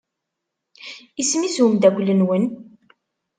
[1.21, 2.45] Isem-is umeddakel-nwen?